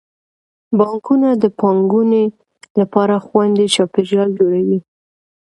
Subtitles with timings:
[0.77, 2.23] بانکونه د پانګونې
[2.79, 4.79] لپاره خوندي چاپیریال جوړوي.